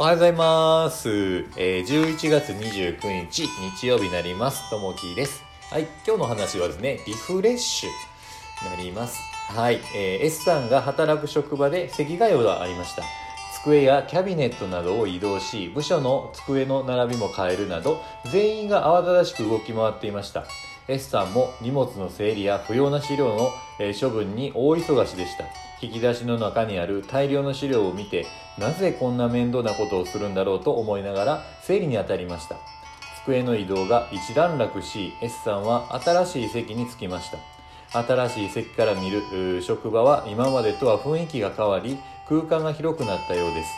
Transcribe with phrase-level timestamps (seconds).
[0.00, 1.08] おはようございます。
[1.56, 4.70] えー、11月29日、日曜日になります。
[4.70, 5.42] ともきです。
[5.72, 7.88] はい、今日の話はですね、リフレッシュ
[8.64, 9.20] になります。
[9.52, 13.02] はい、えー、S さんが働く職場で席替えがありました。
[13.60, 20.44] 机やキャビネットなどを移動し、部署の机の並びも変えるなど、全員が慌ただしく動き回っていました。
[20.86, 23.50] S さんも荷物の整理や不要な資料の、
[23.80, 25.44] え処分に大忙しでした。
[25.80, 28.26] 引き出しの中にある大量の資料を見て、
[28.58, 32.56] なぜこんな面倒なことをするんだろうと思いながら整理に当たりました。
[33.24, 38.02] 机の移動が一段落し、S さんは新しい席に着きました。
[38.02, 41.98] 新しい席から見る職場は今までとは雰囲気が変わり、
[42.28, 43.70] 空間が広くなったようです。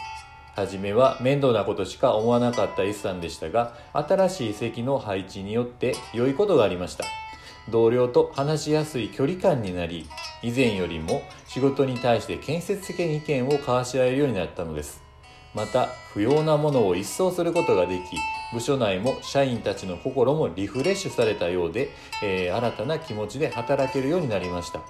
[0.57, 7.05] はじめは面倒なことしか思わなかった S さんでしたが、新しい席の配置によって良いことがありました。
[7.69, 10.07] 同僚と話しやすい距離感になり、
[10.43, 15.03] 以前よりも仕事に対して建設的に意見を交わし合えるようになったのです。
[15.55, 18.03] また、不要なものを一掃することができ、
[18.53, 21.91] 部署内も社員たちの心もリフレッシュされたようで、
[22.23, 24.81] えー新たな気持ちで働けるようになりました。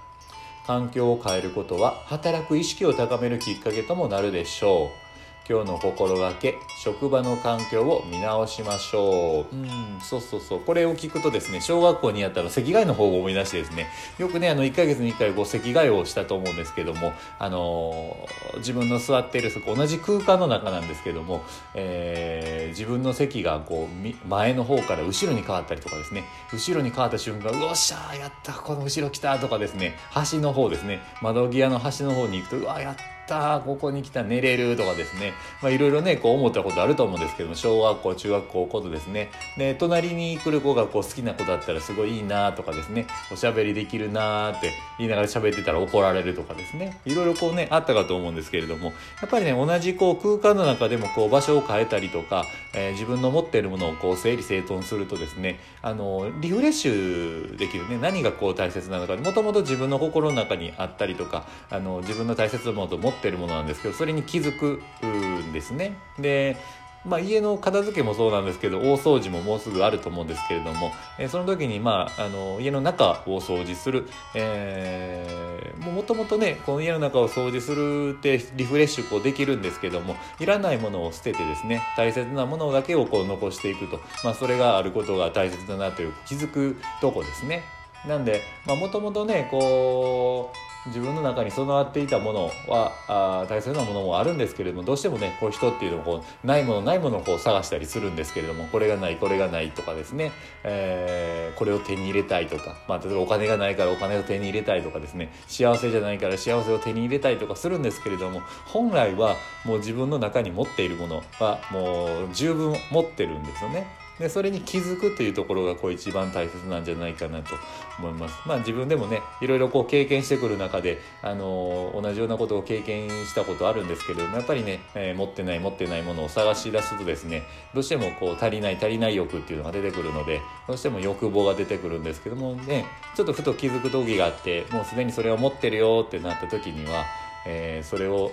[0.66, 5.09] 環境を変えることは働く意識を高めるきっかけともなるでしょう
[5.50, 9.56] 今日の心がけ職場の環境を見直しましょう。
[9.56, 9.68] うん。
[10.00, 10.60] そうそうそう。
[10.60, 21.42] これを聞くとですね小学校にあったら席替えの方を思い出してですねよくねあの1ヶ月に1回こう席替えをしたと思うんですけどもあのー自分の座っているそこ同じ空間の中なんですけども、
[21.74, 35.32] えー自分の席がこうみ前の方から後ろに変わったりとかですね後ろに変わった瞬間うおっしゃーやったこの後ろ来たとかですね端の方ですね窓際の端の方に行くとうわやったーここに来た寝れるとかですね。
[35.70, 39.30] いろいろねこう思ったことあると思うんですけども小学校中学校ことですね。
[39.56, 43.06] で隣に来る子がこう好きな子だったらすごいいいなとかですね。
[43.32, 47.00] おしゃべりできるなって言いながら喋ってたら怒られるとかですね。
[47.04, 48.92] いろいろこうねあったかと思うんですけれども。
[49.20, 52.44] やっぱりね同じこう空間の中でもこう場所を変えたりとか、
[52.74, 59.16] えー自分の持っているものをこう整理整頓するとですねあのリフレッシュできるね何がこう大切なのか。
[59.16, 65.96] もともと自分の心の中にあったりとかあの自分の大切なものと持ってるものなんですけどそれに気づくんですね。
[66.18, 66.56] で
[67.02, 87.62] まあ、家の片付けもそうなんですけど大掃除ももうすぐあると思うんですけれども、えその時に、まあ、あの家の中を掃除する、えーもともとねこの家の中を掃除するってリフレッシュこうできるんですけどもいらないものを捨ててですね大切なものだけをこう残していくと、まあ、それがあることが大切だなという気づくとこですね。
[88.06, 100.32] なんでもともとねこう自分の中に備わっていたものはあ大切なものもあるんですけれどもどうしてもねこう人っていうのはこうないものないものをこう探したりするんですけれどもこれがないこれがないとかですね、
[100.64, 113.99] えーこれを手に入れたいとか、まあ、例えばお金がないからお金を手に入れたいとかですね幸せじゃないから幸せを手に入れたいとかするんですけれども本来はもう自分の中に持っているものはもう十分持ってるんですよね。
[114.20, 117.56] でそれに気づくというところがこう一番大切なんじゃないかなと
[117.98, 118.36] 思います。
[118.46, 127.42] まあ自分でもねいろいろこう経験してくる中で、あの同じようなことを経験したことあるんですけれどもやっぱりね、えー持ってない持ってないものを探し出すとですね
[127.74, 137.04] どうしてもこう足りない足りない欲っていうのが出てくるのでどうしても欲望が出てくるんですけどもねちょっとふと気づく時があってもうすでにそれを持ってるよってなった時には、
[137.46, 138.30] えーそれを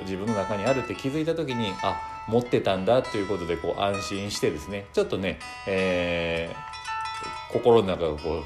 [0.00, 6.72] 自分の中にあるって気づいた時にあ持ってたんだということでこう安心してですねちょっとね、えー
[7.52, 8.42] 心の中がこ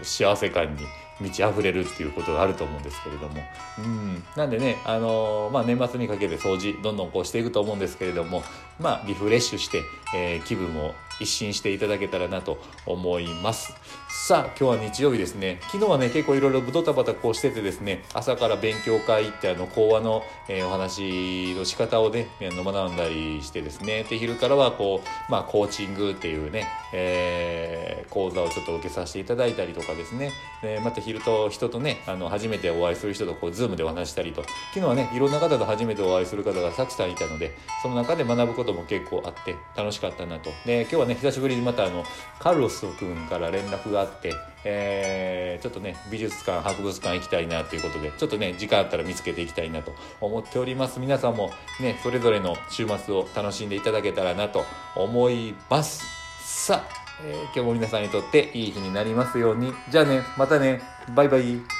[0.00, 0.86] う幸せ感に
[1.20, 3.42] 満ち溢れるっていうことがあると思うんですけれども。
[3.78, 4.24] うん。
[4.36, 8.42] なんでね、あのーまあ、年末にかけて掃除どんどんこうしていくと思うんですけれども
[8.78, 9.82] まあリフレッシュして、
[10.14, 13.74] えー気分を一新していただけたらなと思います。
[14.08, 15.60] さあ今日は日曜日ですね。
[15.64, 24.04] 昨日はね結構いろいろドタバタこうしててですね朝から勉強会行ってあの講話の、えーお話の仕方をね学んだりしてですね。
[24.04, 30.32] で昼からはこうまあコーチングっていうね、えー講座をちょっと受けさせていただいたりとかですね。
[30.62, 34.42] でまた昼と人とねあの初めてお会いする人とこうズームでお話したりと。
[34.72, 40.50] 昨日はねいろんな方と初めてお会いする方がたくさんいたのでその中で学ぶことも結構あって楽しかったなと。
[40.64, 42.04] で今日はね久しぶりにまたあの
[42.38, 44.34] カルロス君から連絡があって、
[44.64, 51.00] えーちょっとね美術館博物館行きたいなということでちょっとね時間あったら見つけていきたいなと思っております。
[51.00, 54.64] 皆さんもねそれぞれの週末を楽しんでいただけたらなと
[54.94, 56.04] 思います。
[56.40, 59.72] さあ、えー今日も皆さんにとっていい日になりますように。
[59.90, 60.80] じゃあねまたね。
[61.14, 61.79] バイバイ。